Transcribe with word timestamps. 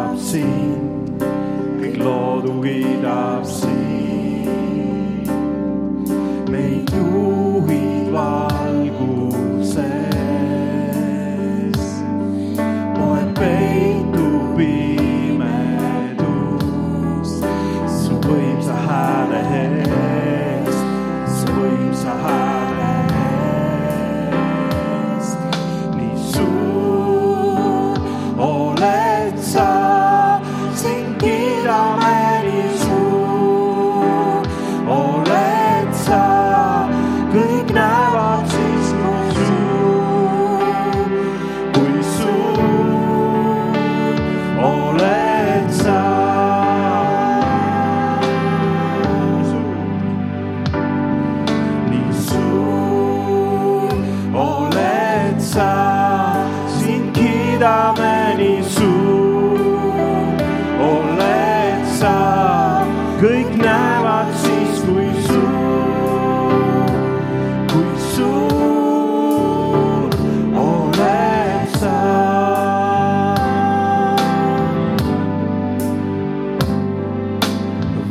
kiidab 0.00 0.16
sind, 0.18 1.20
kõik 1.80 1.96
loodu 2.00 2.54
kiidab 2.64 3.44
sind, 3.44 4.48
meid 6.48 6.88
juhib 6.94 8.08
vaid. 8.14 8.49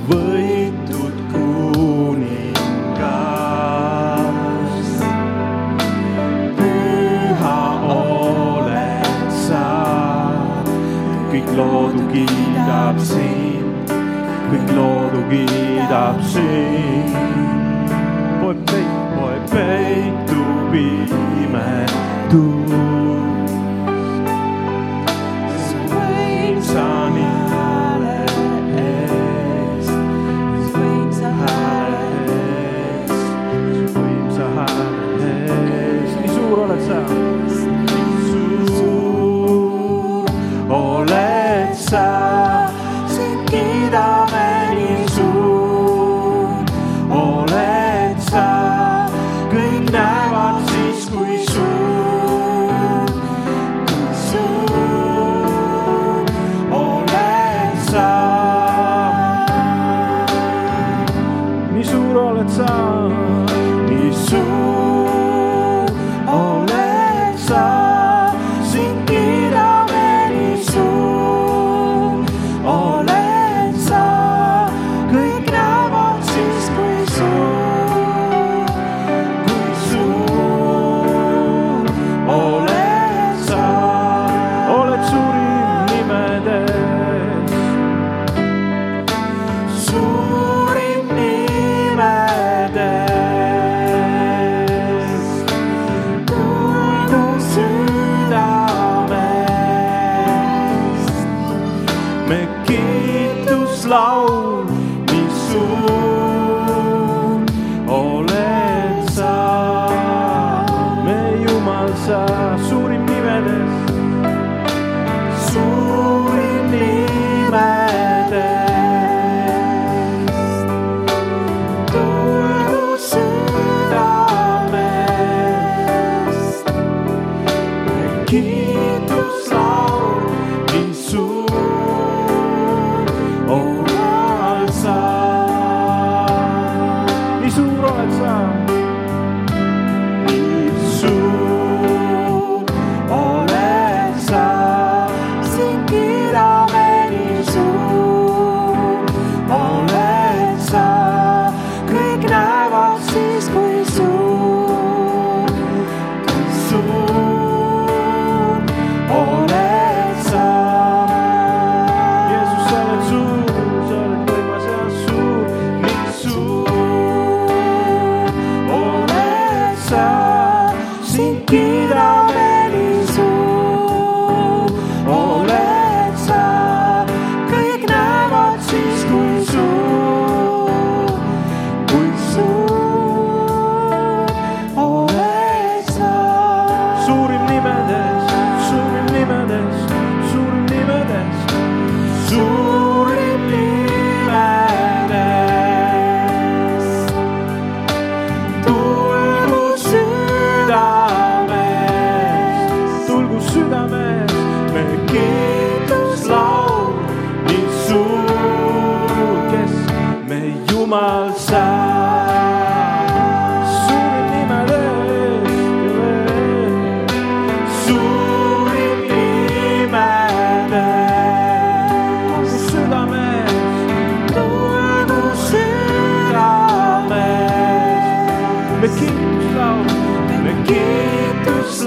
võitud 0.09 1.17
kuningas. 1.33 2.39
püha 6.59 7.59
oled 7.95 9.27
sa, 9.45 9.65
kõik 11.31 11.49
loodu 11.59 12.01
kiidab 12.13 12.97
sind, 13.11 13.93
kõik 14.49 14.67
loodu 14.77 15.21
kiidab 15.33 16.17
sind. 16.33 16.98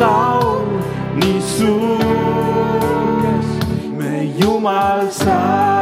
sau 0.02 0.66
nii 1.18 1.40
suures 1.54 1.78
me 3.98 4.12
Jumal 4.38 5.06
saab. 5.20 5.81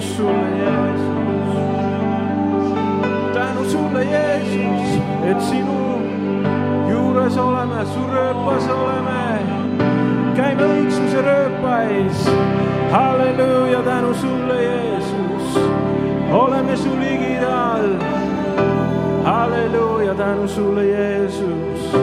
kiitus 0.00 0.16
sulle, 0.16 0.48
Jeesus. 0.58 1.56
tänu 3.34 3.64
sulle, 3.70 4.04
Jeesus, 4.04 5.02
et 5.24 5.40
sinu 5.40 6.00
juures 6.90 7.36
oleme, 7.36 7.86
su 7.86 8.06
rööpas 8.12 8.68
oleme. 8.68 9.40
käime 10.36 10.62
õigsuse 10.62 11.22
rööpais. 11.22 12.30
halleluuja, 12.90 13.82
tänu 13.82 14.14
sulle, 14.14 14.62
Jeesus. 14.62 15.58
oleme 16.32 16.76
su 16.76 16.90
ligidal. 17.00 17.98
halleluuja, 19.24 20.14
tänu 20.14 20.48
sulle, 20.48 20.86
Jeesus. 20.86 21.96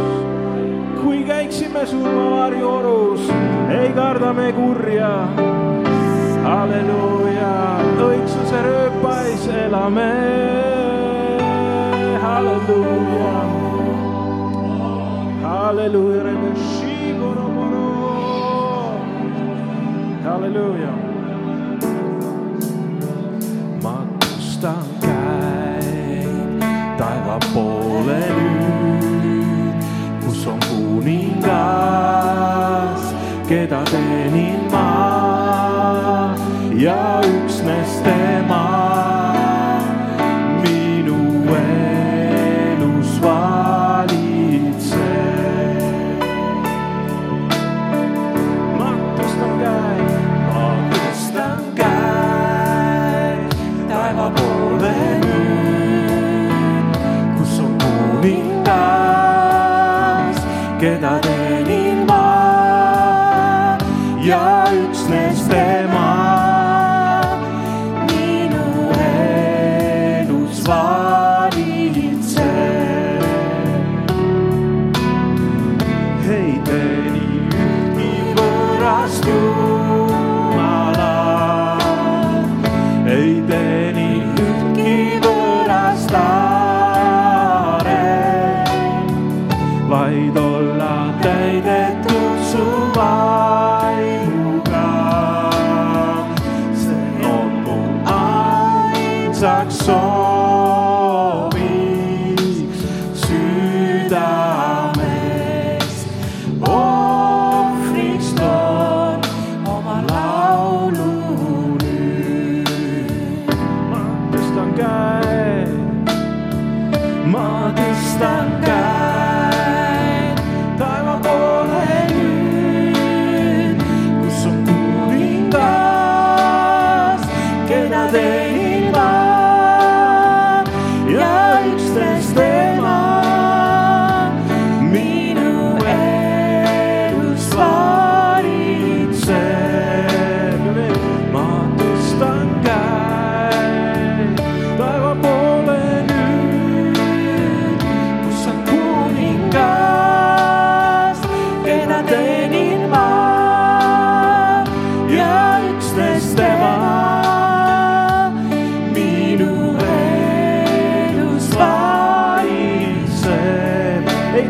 kui 1.04 1.24
käiksime 1.24 1.86
surmavarju 1.86 2.68
orus, 2.68 3.30
ei 3.70 3.90
karda 3.90 4.34
me 4.34 4.54
kurja 4.54 5.57
halleluuja, 6.48 7.54
õigsuse 8.08 8.60
rööpais 8.64 9.48
elame, 9.66 10.12
halleluuja, 12.24 13.34
halleluuja, 15.44 16.24
halleluuja. 20.24 21.07
ja 36.88 37.22
üksnes 37.44 37.92
tema 38.04 38.66
minu 40.64 41.20
elus 41.60 43.12
valitseb. 43.24 45.02
ma 48.80 48.90
tõstan 49.18 49.54
käe, 49.64 50.06
ma 50.54 50.68
tõstan 50.94 51.60
käe 51.82 53.32
taeva 53.92 54.28
poole 54.40 54.96
nüüd, 55.26 56.88
kus 57.40 57.54
on 57.66 57.74
kuningas, 57.84 58.78
keda 60.80 61.14
te 61.28 61.37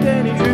You. 0.06 0.47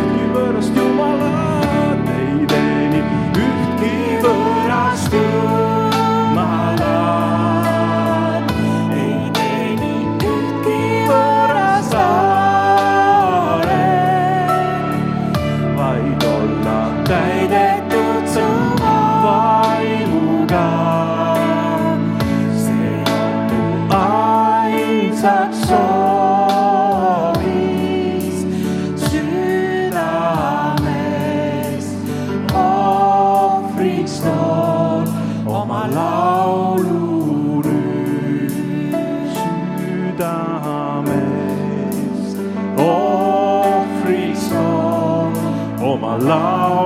allow 46.14 46.83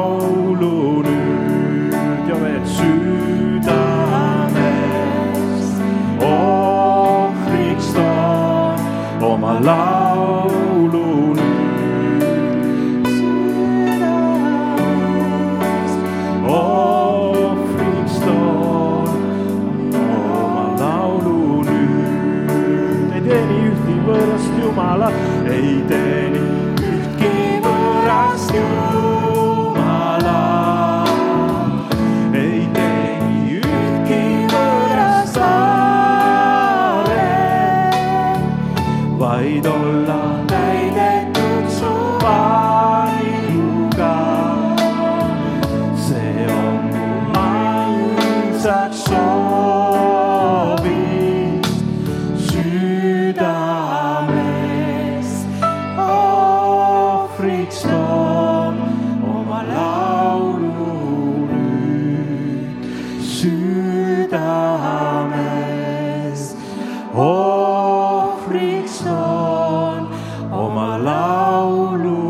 stånd 69.00 70.06
og 70.52 70.68
mig 70.76 71.00
lavlu 71.08 72.20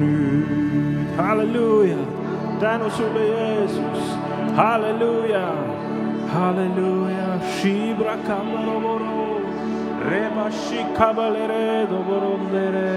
ny. 0.00 0.18
Halleluja. 1.18 2.00
Danu 2.60 2.90
sule 2.96 3.24
Jesus. 3.36 4.02
Halleluja. 4.60 5.46
Halleluja. 6.34 7.28
Shibra 7.54 8.16
kamaro 8.26 8.76
boro. 8.84 9.26
Reba 10.10 10.46
shikabalere 10.62 11.86
doborondere. 11.90 12.90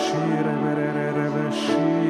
Shire 0.00 0.54
berere 0.62 1.06
rebe 1.18 1.46
shire. 1.52 2.00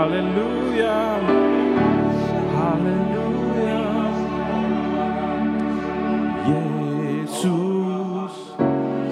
Aleluya, 0.00 0.98
aleluya. 2.72 3.82
Jesús, 7.26 8.32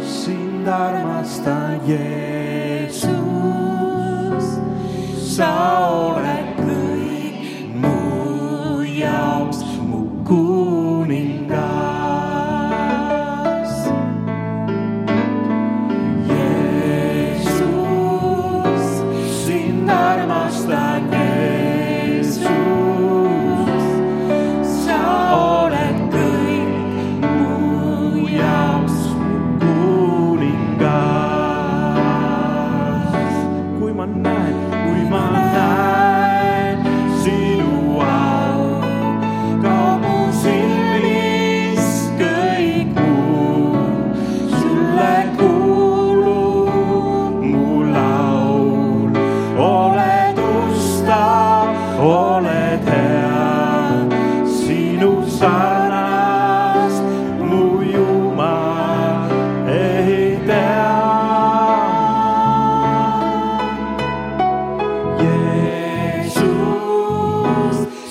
sin 0.01 0.65
dar 0.65 1.05
más 1.05 1.45
taller. 1.45 2.28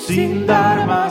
sin 0.06 0.46
dar 0.46 0.86
más. 0.86 1.08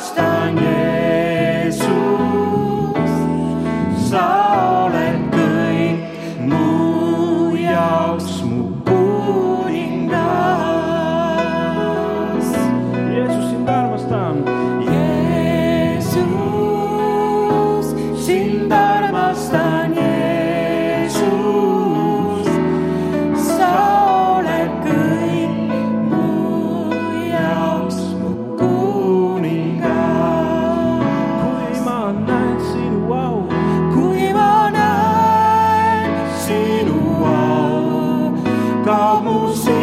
como 39.23 39.76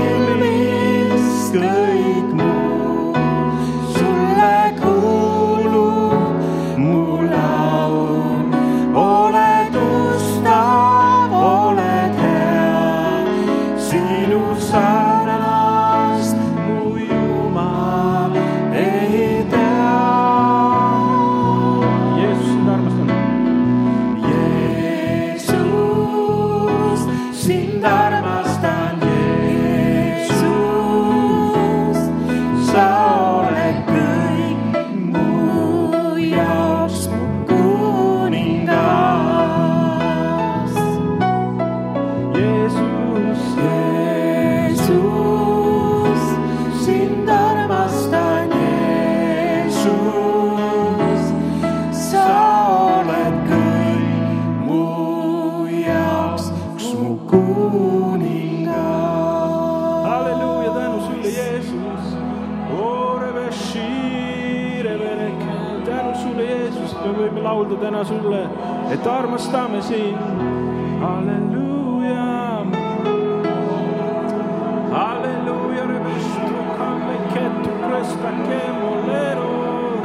anche 78.34 78.70
molero 78.80 80.00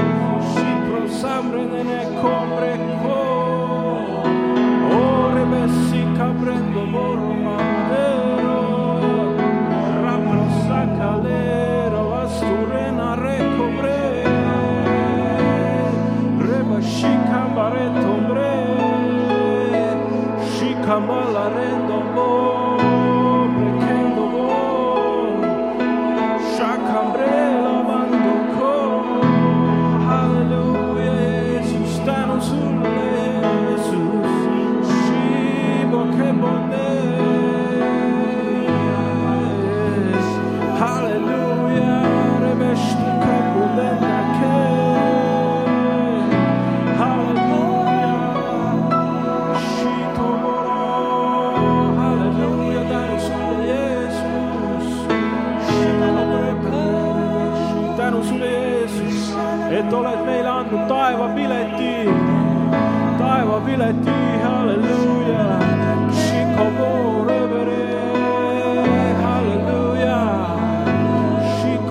si 0.54 0.66
prosambre 0.88 1.64
nelle 1.66 2.14
cose 2.22 2.39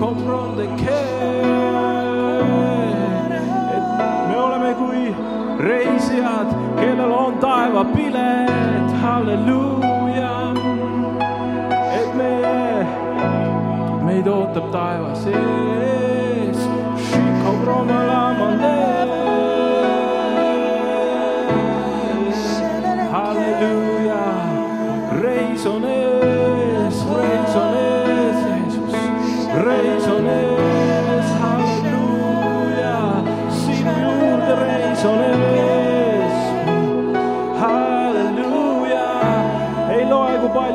on 0.09 0.27
rondekeel. 0.27 0.85
et 3.75 4.27
me 4.29 4.37
oleme 4.37 4.73
kui 4.73 5.15
reisijad, 5.59 6.49
kellel 6.79 7.11
on 7.11 7.37
taevapilet, 7.37 8.89
halleluuja. 9.01 10.37
et 11.99 12.15
meie, 12.15 12.87
meid 14.05 14.27
ootab 14.27 14.71
taevas 14.71 15.25
ees. 15.27 15.79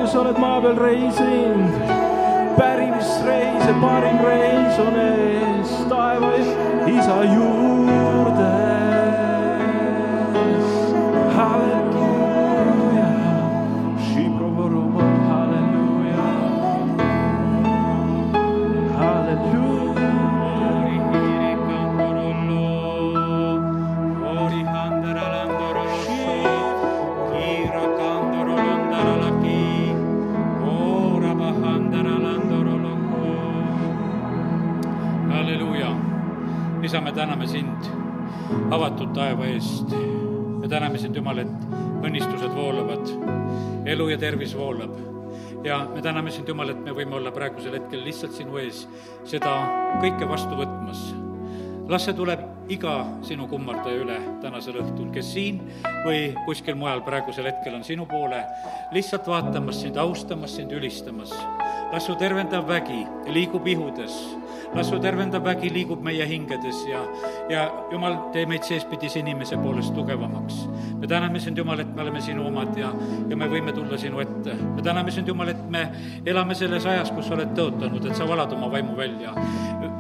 Palju 0.05 0.13
sa 0.13 0.21
oled 0.21 0.39
maa 0.39 0.61
peal 0.61 0.77
reisinud, 0.77 1.73
pärimisreise, 2.59 3.73
parim 3.81 4.19
reis 4.21 4.79
on 4.79 4.97
ees, 5.01 5.71
taeva 5.89 6.33
isa 6.93 7.19
juurde, 7.33 8.74
isa, 36.85 37.01
me 37.01 37.13
täname 37.13 37.47
sind 37.49 37.89
avatud 38.75 39.15
taeva 39.17 39.47
eest. 39.49 39.91
me 40.61 40.69
täname 40.69 40.99
sind, 40.99 41.17
Jumal, 41.17 41.43
et 41.45 41.75
õnnistused 42.05 42.53
voolavad, 42.55 43.11
elu 43.89 44.09
ja 44.13 44.21
tervis 44.21 44.55
voolab 44.57 44.95
ja 45.65 45.83
me 45.95 46.03
täname 46.05 46.33
sind, 46.33 46.49
Jumal, 46.49 46.75
et 46.75 46.81
me 46.85 46.95
võime 46.97 47.17
olla 47.21 47.33
praegusel 47.33 47.79
hetkel 47.79 48.05
lihtsalt 48.05 48.37
sinu 48.37 48.61
ees 48.61 48.87
seda 49.29 49.59
kõike 50.03 50.29
vastu 50.29 50.57
võtmas 50.61 51.05
las 51.89 52.07
see 52.07 52.15
tuleb 52.17 52.41
iga 52.73 52.95
sinu 53.27 53.45
kummardaja 53.49 54.01
üle 54.01 54.17
tänasel 54.41 54.79
õhtul, 54.81 55.11
kes 55.13 55.35
siin 55.35 55.61
või 56.07 56.31
kuskil 56.47 56.79
mujal 56.81 57.03
praegusel 57.05 57.49
hetkel 57.51 57.77
on 57.77 57.85
sinu 57.85 58.07
poole 58.09 58.41
lihtsalt 58.95 59.29
vaatamas 59.29 59.83
sind, 59.83 59.99
austamas 60.01 60.57
sind, 60.57 60.73
ülistamas. 60.73 61.35
Las 61.95 62.03
su 62.03 62.17
tervendav 62.17 62.67
vägi 62.67 63.07
liigub 63.31 63.69
ihudes, 63.69 64.37
las 64.75 64.89
su 64.89 64.99
tervendav 64.99 65.45
vägi 65.47 65.69
liigub 65.71 66.01
meie 66.03 66.27
hingedes 66.27 66.81
ja, 66.91 67.05
ja 67.49 67.69
Jumal, 67.93 68.17
tee 68.35 68.49
meid 68.51 68.67
seespidise 68.67 69.21
inimese 69.23 69.55
poolest 69.63 69.95
tugevamaks. 69.95 70.67
me 70.99 71.07
täname 71.07 71.39
sind, 71.41 71.59
Jumal, 71.59 71.81
et 71.81 71.95
me 71.95 72.03
oleme 72.03 72.21
sinu 72.21 72.49
omad 72.49 72.75
ja, 72.77 72.91
ja 73.31 73.37
me 73.37 73.47
võime 73.47 73.73
tulla 73.73 73.99
sinu 73.99 74.19
ette. 74.19 74.59
me 74.75 74.83
täname 74.83 75.15
sind, 75.15 75.29
Jumal, 75.29 75.55
et 75.55 75.71
me 75.71 75.87
elame 76.27 76.59
selles 76.59 76.87
ajas, 76.87 77.15
kus 77.15 77.31
sa 77.31 77.39
oled 77.39 77.55
tõotanud, 77.55 78.11
et 78.11 78.19
sa 78.19 78.27
valad 78.27 78.53
oma 78.59 78.73
vaimu 78.75 78.99
välja 78.99 79.39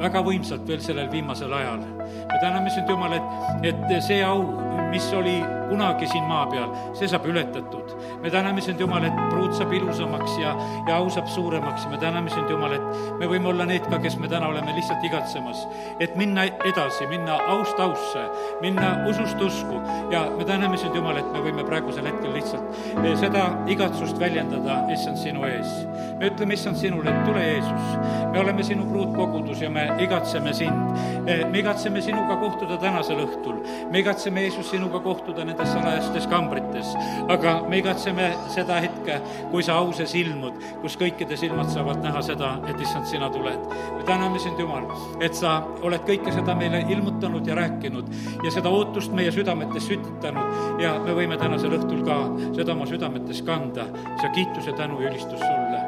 väga 0.02 0.18
võimsalt 0.26 0.66
veel 0.66 0.82
sellel 0.82 1.10
viimasel 1.12 1.52
ajal. 1.54 1.78
me 1.78 2.40
täname 2.42 2.74
sind, 2.74 2.90
Jumal, 2.90 3.14
et, 3.14 3.70
et 3.70 4.00
see 4.02 4.24
au, 4.26 4.42
mis 4.90 5.12
oli 5.14 5.38
kunagi 5.68 6.08
siin 6.10 6.24
maa 6.28 6.44
peal, 6.50 6.72
see 6.94 7.08
saab 7.10 7.26
ületatud. 7.30 7.94
me 8.22 8.30
täname 8.30 8.60
sind, 8.64 8.80
Jumal, 8.80 9.04
et 9.04 9.16
pruut 9.30 9.54
saab 9.54 9.72
ilusamaks 9.72 10.38
ja, 10.40 10.54
ja 10.88 10.96
au 10.96 11.10
saab 11.10 11.28
suuremaks 11.28 11.84
ja 11.84 11.90
me 11.90 11.98
täname 11.98 12.30
sind, 12.30 12.50
Jumal, 12.50 12.72
et 12.76 13.18
me 13.20 13.28
võime 13.30 13.50
olla 13.52 13.66
need 13.68 13.86
ka, 13.90 13.98
kes 14.02 14.16
me 14.20 14.28
täna 14.28 14.48
oleme 14.48 14.74
lihtsalt 14.76 15.04
igatsemas, 15.04 15.66
et 16.00 16.16
minna 16.16 16.46
edasi, 16.64 17.06
minna 17.10 17.38
aust 17.52 17.80
ausse, 17.80 18.24
minna 18.62 18.94
usust 19.10 19.40
usku 19.40 19.80
ja 20.12 20.24
me 20.36 20.46
täname 20.48 20.78
sind, 20.80 20.96
Jumal, 20.96 21.20
et 21.20 21.30
me 21.32 21.42
võime 21.44 21.66
praegusel 21.66 22.08
hetkel 22.08 22.34
lihtsalt 22.36 22.78
eh, 23.02 23.12
seda 23.20 23.46
igatsust 23.70 24.20
väljendada, 24.20 24.80
issand, 24.94 25.20
sinu 25.20 25.44
ees. 25.48 25.72
me 26.18 26.30
ütleme, 26.30 26.56
issand, 26.58 26.78
sinule, 26.80 27.10
et 27.10 27.28
tule 27.28 27.44
Jeesus, 27.44 27.88
me 28.32 28.40
oleme 28.40 28.64
sinu 28.66 28.86
pruutkogudus 28.90 29.62
ja 29.62 29.70
me 29.70 29.86
igatseme 30.02 30.54
sind. 30.54 30.98
me 31.24 31.58
igatseme 31.58 32.02
sinuga 32.02 32.36
kohtuda 32.40 32.78
tänasel 32.80 33.20
õhtul, 33.24 33.60
me 33.90 34.00
igatseme, 34.02 34.42
Jeesus, 34.46 34.70
sinuga 34.70 35.00
kohtuda 35.04 35.44
nendes 35.54 35.70
salajastes 35.72 36.26
kambrites, 36.26 36.90
aga 37.30 37.54
me 37.68 37.78
igatseme 37.78 38.30
seda 38.52 38.80
hetke, 38.82 39.20
kui 39.52 39.62
sa 39.62 39.78
au 39.78 39.92
sees 39.94 40.14
ilmud, 40.18 40.58
kus 40.82 40.96
kõikide 40.98 41.38
silmad 41.38 41.70
saavad 41.70 42.02
näha 42.02 42.22
seda, 42.26 42.56
et 42.68 42.80
issand, 42.80 43.06
sina 43.06 43.30
tuled. 43.30 43.70
me 43.96 44.02
täname 44.04 44.38
sind, 44.38 44.58
Jumal, 44.58 44.86
et 45.20 45.34
sa 45.34 45.62
oled 45.82 46.02
kõike 46.06 46.32
seda 46.34 46.54
meile 46.58 46.84
ilmutanud 46.88 47.46
ja 47.46 47.54
rääkinud 47.54 48.10
ja 48.44 48.50
seda 48.50 48.68
ootust 48.68 49.12
meie 49.12 49.32
südametes 49.32 49.86
sütitanud. 49.86 50.80
Ja 50.82 50.98
me 50.98 51.14
võime 51.14 51.38
tänasel 51.38 51.76
õhtul 51.78 52.02
ka 52.06 52.18
seda 52.56 52.72
oma 52.72 52.86
südametes 52.86 53.42
kanda, 53.42 53.86
see 54.20 54.30
kiituse, 54.34 54.72
tänu 54.72 55.00
ja 55.02 55.10
ülistus 55.10 55.38
sulle. 55.38 55.82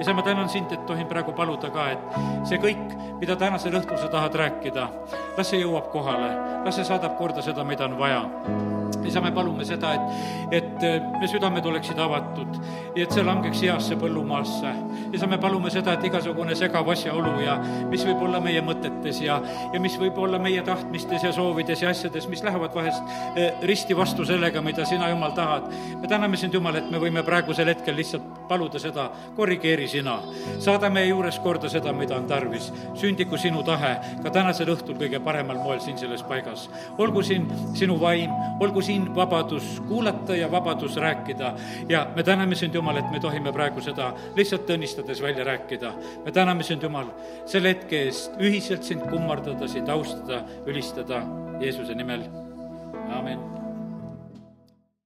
Isa, 0.00 0.14
ma 0.16 0.22
tänan 0.24 0.48
sind, 0.48 0.72
et 0.72 0.86
tohin 0.88 1.06
praegu 1.06 1.34
paluda 1.36 1.68
ka, 1.70 1.90
et 1.92 2.48
see 2.48 2.56
kõik, 2.62 2.96
mida 3.20 3.36
tänasel 3.36 3.76
õhtul 3.76 4.00
sa 4.00 4.08
tahad 4.08 4.38
rääkida, 4.40 4.88
las 5.36 5.52
see 5.52 5.60
jõuab 5.60 5.92
kohale, 5.92 6.32
las 6.64 6.80
see 6.80 6.88
saadab 6.88 7.18
korda 7.20 7.44
seda, 7.44 7.66
mida 7.68 7.84
on 7.84 7.98
vaja 8.00 8.24
isa, 9.10 9.22
me 9.24 9.32
palume 9.34 9.66
seda, 9.66 9.92
et, 9.96 10.62
et 10.62 10.86
me 11.20 11.28
südamed 11.30 11.66
oleksid 11.66 11.98
avatud 12.00 12.58
ja 12.96 13.04
et 13.04 13.14
see 13.14 13.24
langeks 13.26 13.62
heasse 13.66 13.98
põllumaasse. 14.00 14.72
isa, 15.12 15.28
me 15.30 15.38
palume 15.42 15.70
seda, 15.72 15.94
et 15.96 16.06
igasugune 16.08 16.54
segav 16.58 16.88
asjaolu 16.94 17.34
ja 17.44 17.56
mis 17.90 18.04
võib 18.06 18.24
olla 18.26 18.40
meie 18.42 18.62
mõtetes 18.64 19.20
ja, 19.24 19.40
ja 19.74 19.80
mis 19.82 19.96
võib 20.00 20.18
olla 20.22 20.38
meie 20.42 20.62
tahtmistes 20.66 21.26
ja 21.26 21.32
soovides 21.34 21.82
ja 21.82 21.90
asjades, 21.94 22.28
mis 22.30 22.42
lähevad 22.46 22.74
vahest 22.74 23.02
eh, 23.36 23.58
risti 23.66 23.96
vastu 23.96 24.26
sellega, 24.28 24.62
mida 24.64 24.86
sina, 24.88 25.10
Jumal, 25.10 25.34
tahad. 25.36 25.70
me 26.00 26.08
täname 26.08 26.38
sind, 26.40 26.54
Jumal, 26.54 26.78
et 26.80 26.90
me 26.90 27.00
võime 27.02 27.24
praegusel 27.26 27.70
hetkel 27.72 27.96
lihtsalt 27.98 28.46
paluda 28.50 28.78
seda, 28.82 29.08
korrigeeri 29.36 29.88
sina. 29.88 30.18
saada 30.58 30.90
meie 30.90 31.10
juures 31.10 31.38
korda 31.42 31.68
seda, 31.72 31.92
mida 31.96 32.16
on 32.16 32.26
tarvis. 32.30 32.70
sündigu 32.94 33.38
sinu 33.38 33.62
tahe 33.66 33.96
ka 34.22 34.30
tänasel 34.34 34.70
õhtul 34.74 34.98
kõige 35.00 35.20
paremal 35.24 35.58
moel 35.62 35.80
siin 35.80 35.98
selles 35.98 36.22
paigas. 36.22 36.68
olgu 36.98 37.22
siin 37.22 37.48
sinu 37.74 37.98
vaim, 38.00 38.30
olgu 38.60 38.82
siin 39.00 39.14
vabadus 39.14 39.82
kuulata 39.88 40.36
ja 40.36 40.50
vabadus 40.50 40.96
rääkida. 40.96 41.54
Ja 41.88 42.06
me 42.16 42.22
täname 42.22 42.54
sind, 42.54 42.74
Jumal, 42.74 42.96
et 42.96 43.10
me 43.10 43.20
tohime 43.20 43.52
praegu 43.52 43.80
seda 43.80 44.12
lihtsalt 44.36 44.70
õnnistades 44.70 45.22
välja 45.22 45.44
rääkida. 45.44 45.92
me 46.24 46.32
täname 46.32 46.62
sind, 46.62 46.82
Jumal, 46.82 47.06
selle 47.46 47.68
hetke 47.68 48.04
eest 48.06 48.36
ühiselt 48.38 48.82
sind 48.82 49.02
kummardada, 49.10 49.68
sind 49.68 49.88
austada, 49.88 50.44
ülistada 50.66 51.22
Jeesuse 51.60 51.94
nimel, 51.94 52.24
amin 53.10 53.59